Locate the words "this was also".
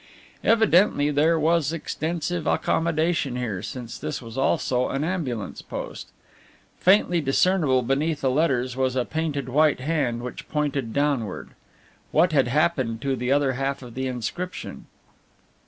3.99-4.89